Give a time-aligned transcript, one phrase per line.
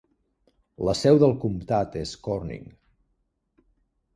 [0.87, 2.65] La seu del comtat és Corning.